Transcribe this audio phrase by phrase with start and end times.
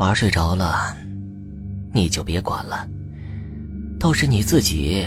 [0.00, 0.96] 娃睡着了，
[1.92, 2.88] 你就别管了。
[3.98, 5.06] 倒是你自己，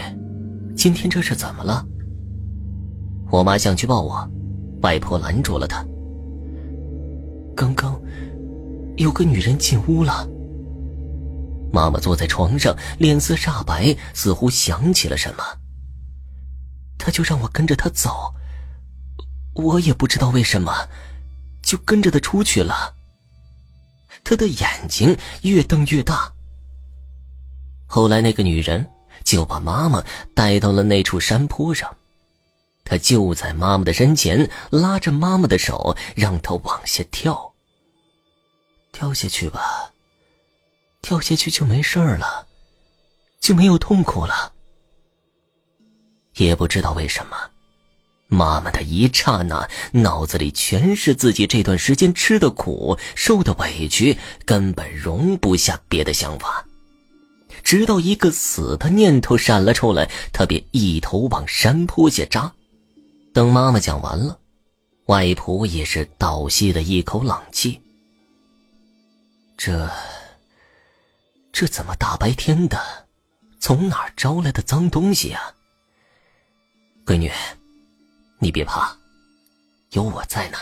[0.76, 1.84] 今天这是怎么了？
[3.28, 4.30] 我妈想去抱我，
[4.82, 5.84] 外婆拦住了她。
[7.56, 8.00] 刚刚
[8.96, 10.28] 有个女人进屋了。
[11.72, 15.42] 妈妈坐在床上，脸色煞白，似乎想起了什么。
[16.96, 18.32] 她就让我跟着她走，
[19.56, 20.72] 我也不知道为什么，
[21.62, 22.93] 就跟着她出去了。
[24.24, 26.32] 他的眼睛越瞪越大。
[27.86, 28.90] 后来那个女人
[29.22, 30.02] 就把妈妈
[30.34, 31.94] 带到了那处山坡上。
[32.86, 37.54] 他就在妈妈的身前，拉着妈妈的手，让她往下跳。
[38.92, 39.90] 跳下去吧，
[41.00, 42.46] 跳下去就没事了，
[43.40, 44.52] 就没有痛苦了。
[46.34, 47.36] 也不知道为什么，
[48.34, 56.66] 妈妈的一刹那脑子里全是自己这段时间吃的苦、受的委屈，根本容不下别的想法。
[57.62, 62.52] 直到一个死的念头闪了出来，他便一头往山坡下扎。
[63.32, 64.38] 等妈妈讲完了，
[65.06, 67.80] 外婆也是倒吸了一口冷气。
[69.56, 69.90] 这，
[71.52, 72.78] 这怎么大白天的，
[73.60, 75.54] 从哪儿招来的脏东西啊？
[77.06, 77.30] 闺女，
[78.44, 78.94] 你别怕，
[79.92, 80.58] 有我在呢，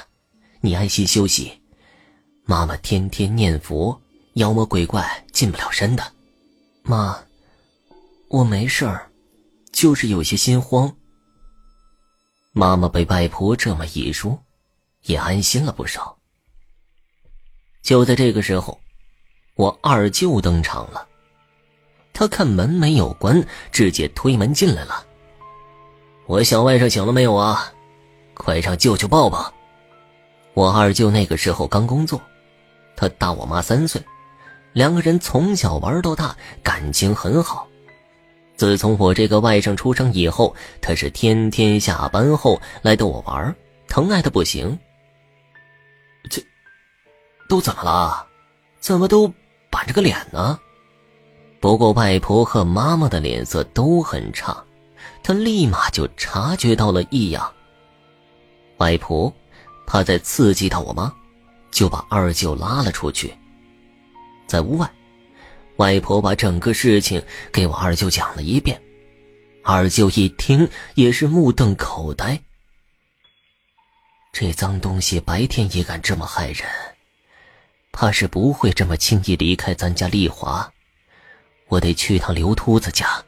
[0.60, 1.60] 你安心休息。
[2.44, 4.00] 妈妈天天念佛，
[4.34, 6.12] 妖魔鬼怪进不了身的。
[6.84, 7.20] 妈，
[8.28, 9.10] 我没事儿，
[9.72, 10.94] 就是有些心慌。
[12.52, 14.40] 妈妈被外婆这么一说，
[15.06, 16.16] 也安心了不少。
[17.82, 18.80] 就在这个时候，
[19.56, 21.08] 我二舅登场了。
[22.12, 25.04] 他看门没有关，直接推门进来了。
[26.32, 27.70] 我小外甥醒了没有啊？
[28.32, 29.52] 快让舅舅抱抱。
[30.54, 32.18] 我二舅那个时候刚工作，
[32.96, 34.02] 他大我妈三岁，
[34.72, 37.68] 两个人从小玩到大，感情很好。
[38.56, 43.54] 自从我这个外甥出生以后，他是天天下班后来逗我玩，
[43.86, 44.78] 疼爱的不行。
[46.30, 46.42] 这
[47.46, 48.26] 都怎么了？
[48.80, 49.30] 怎么都
[49.68, 50.58] 板着个脸呢？
[51.60, 54.64] 不过外婆和妈妈的脸色都很差，
[55.22, 57.52] 他立马就察觉到了异样。
[58.78, 59.32] 外婆
[59.86, 61.12] 怕再刺激到我妈，
[61.70, 63.32] 就把二舅拉了出去，
[64.46, 64.90] 在屋外。
[65.76, 67.22] 外婆把整个事情
[67.52, 68.80] 给我二舅讲了一遍，
[69.64, 72.40] 二舅一听也是目瞪口呆。
[74.32, 76.66] 这脏东西白天也敢这么害人，
[77.92, 80.70] 怕是不会这么轻易离开咱家丽华。
[81.68, 83.22] 我得去趟刘秃子家。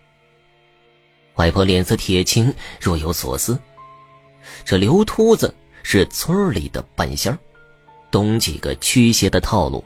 [1.37, 3.59] 外婆脸色铁青，若有所思。
[4.65, 7.37] 这刘秃子是村里的半仙
[8.11, 9.83] 懂几个驱邪的套路。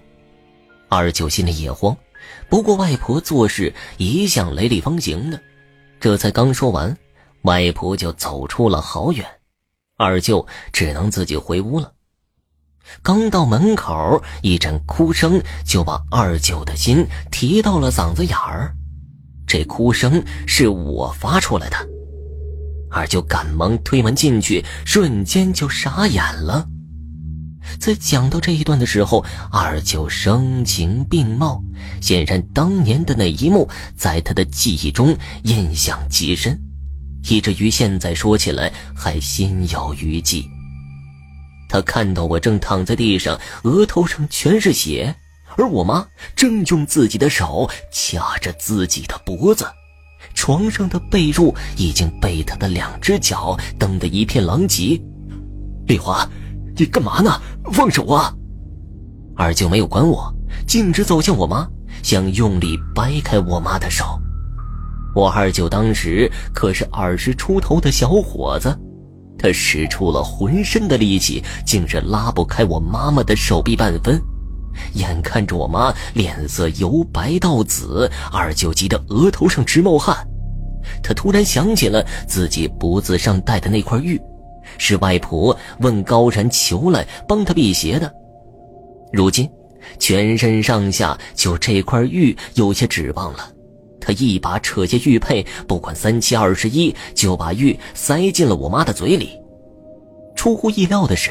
[0.88, 1.96] 二舅心里也慌。
[2.48, 5.40] 不过外婆做事一向雷厉风行的，
[6.00, 6.96] 这才刚说完，
[7.42, 9.24] 外婆就走出了好远，
[9.96, 11.92] 二舅只能自己回屋了。
[13.02, 18.74] 刚到门口，一阵哭声就把二舅的心提到了嗓子眼儿。
[19.48, 21.76] 这哭声是我发出来的，
[22.90, 26.68] 二舅赶忙推门进去，瞬间就傻眼了。
[27.80, 31.62] 在讲到这一段的时候，二舅声情并茂，
[32.00, 36.58] 显然当年的那一幕在他的记忆中印象极深，
[37.28, 40.46] 以至于现在说起来还心有余悸。
[41.70, 45.14] 他看到我正躺在地上，额头上全是血，
[45.58, 49.66] 而我妈正用自己的手掐着自己的脖子，
[50.32, 54.98] 床上的被褥已经被他的两只脚蹬得一片狼藉。
[55.86, 56.26] 丽华。
[56.80, 57.40] 你干嘛呢？
[57.72, 58.32] 放手啊！
[59.34, 60.32] 二舅没有管我，
[60.64, 61.68] 径直走向我妈，
[62.04, 64.04] 想用力掰开我妈的手。
[65.12, 68.78] 我二舅当时可是二十出头的小伙子，
[69.36, 74.22] 他使出了浑身的力气，竟是拉不开我妈妈的手臂半分。
[74.94, 80.16] 眼看着我妈脸色由白到紫，二舅急得额头上直冒汗。
[81.02, 84.20] 他突然想起了自己脖子上戴的那块玉。
[84.76, 88.12] 是外婆问高然求来帮他辟邪的，
[89.10, 89.48] 如今
[89.98, 93.50] 全身上下就这块玉有些指望了。
[93.98, 99.30] 他一把扯下玉佩，不管三七二十一，就把玉塞进了我妈的嘴里。
[100.36, 101.30] 出乎意料的是，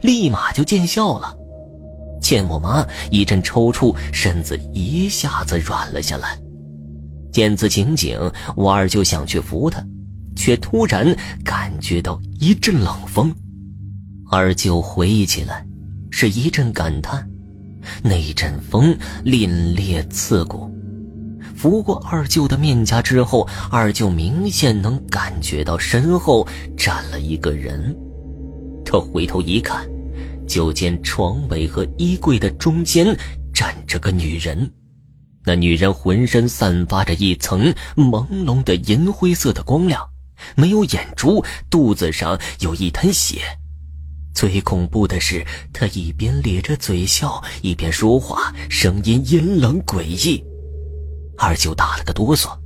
[0.00, 1.36] 立马就见效了。
[2.22, 6.38] 见我妈一阵抽搐，身子一下子软了下来。
[7.32, 8.18] 见此情景，
[8.56, 9.84] 我二舅想去扶她。
[10.34, 11.14] 却突然
[11.44, 13.30] 感觉到一阵冷风，
[14.30, 15.64] 二舅回忆起来，
[16.10, 17.28] 是一阵感叹：
[18.02, 19.46] 那阵风凛
[19.76, 20.70] 冽刺骨，
[21.54, 26.48] 拂过二舅的面颊之后，二舅明显能感觉到身后
[26.78, 27.94] 站了一个人。
[28.86, 29.86] 他回头一看，
[30.46, 33.16] 就见床尾和衣柜的中间
[33.52, 34.70] 站着个女人。
[35.44, 40.08] 那女人浑身散发着一层朦胧的银灰色的光亮，
[40.54, 43.40] 没有眼珠，肚子上有一滩血。
[44.34, 50.42] 最恐怖的是，他一边咧着嘴笑，一边说话，声音阴冷诡异。
[51.36, 52.56] 二舅打了个哆嗦，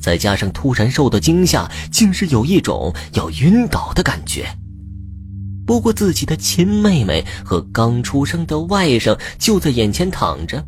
[0.00, 4.46] 再加上突然受到惊吓，竟是有一种要晕倒的感觉。
[5.68, 10.64] 不过自己的亲妹妹和刚出生的外甥就在眼前躺着，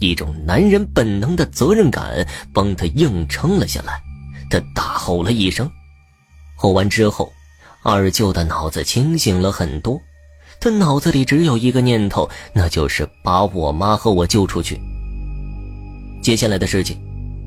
[0.00, 3.98] 一种男人本能的责任感帮他硬撑了下来。
[4.50, 5.66] 他大吼了一声，
[6.58, 7.32] 吼完之后。
[7.82, 9.98] 二舅的脑子清醒了很多，
[10.60, 14.78] 他脑子里只有一个念头，那就是把我妈和我救出去。
[16.22, 16.98] 接下来的事情，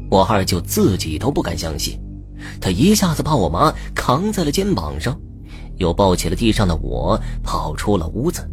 [0.10, 2.00] 我二舅自己都不敢相信。
[2.60, 5.16] 他一下子把我妈扛在了肩膀上，
[5.81, 8.48] 又抱起了地上的我，跑出了屋子。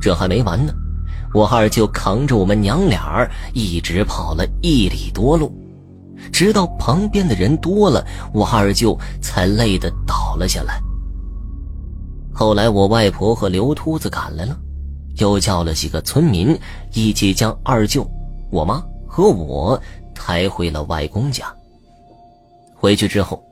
[0.00, 0.72] 这还没完呢，
[1.32, 5.52] 我二舅扛着我们娘俩一直跑了一里多路。
[6.32, 10.80] 直到旁边的人多了，我二舅才累得倒了下来。
[12.32, 14.56] 后来我外婆和刘秃子赶来了，
[15.18, 16.58] 又叫了几个村民
[16.94, 18.08] 一起将二舅、
[18.50, 19.80] 我妈和我
[20.14, 21.52] 抬回了外公家。
[22.74, 23.42] 回去之后，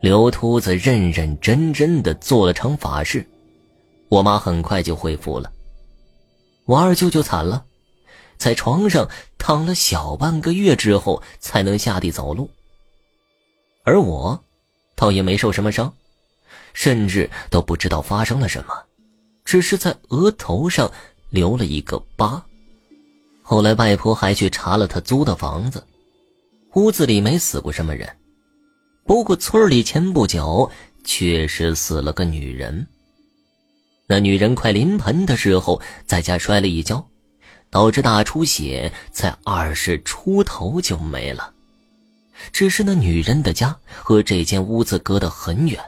[0.00, 3.26] 刘秃子认认真真的做了场法事，
[4.08, 5.52] 我妈很快就恢复了。
[6.64, 7.64] 我二舅就惨了。
[8.38, 9.06] 在床上
[9.36, 12.48] 躺了小半个月之后，才能下地走路。
[13.84, 14.42] 而我，
[14.96, 15.92] 倒也没受什么伤，
[16.72, 18.74] 甚至都不知道发生了什么，
[19.44, 20.90] 只是在额头上
[21.28, 22.42] 留了一个疤。
[23.42, 25.84] 后来外婆还去查了他租的房子，
[26.72, 28.08] 屋子里没死过什么人，
[29.04, 30.70] 不过村里前不久
[31.04, 32.86] 确实死了个女人。
[34.06, 37.06] 那女人快临盆的时候，在家摔了一跤。
[37.72, 41.54] 导致大出血，才二十出头就没了。
[42.50, 45.80] 只是那女人的家和这间屋子隔得很远，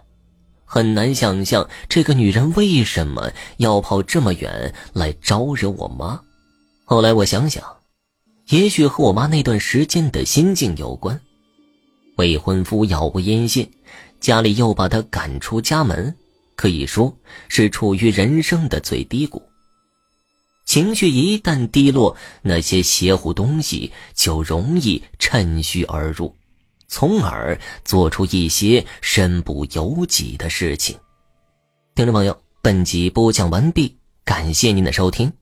[0.65, 6.21] 很难想象这个女人为什么要跑这么远来招惹我妈。
[6.85, 7.65] 后来我想想，
[8.51, 11.21] 也许和我妈那段时间的心境有关。
[12.17, 13.71] 未婚夫杳无音信，
[14.21, 16.15] 家里又把他赶出家门，
[16.55, 17.15] 可以说
[17.49, 19.43] 是处于人生的最低谷。
[20.65, 26.35] 情绪一旦低落，那些邪乎东西就容易趁虚而入，
[26.87, 30.97] 从而做出一些身不由己的事情。
[31.95, 35.33] 听众朋友，本集播讲完毕，感谢您的收听。